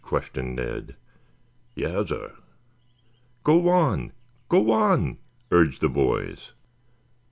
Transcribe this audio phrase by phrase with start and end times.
[0.03, 0.95] questioned Ned.
[1.77, 2.31] "Yassir."
[3.43, 4.11] "Go on,
[4.49, 5.19] go on,"
[5.51, 6.53] urged the boys.